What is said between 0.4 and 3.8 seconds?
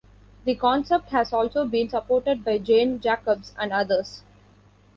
The concept has also been supported by Jane Jacobs and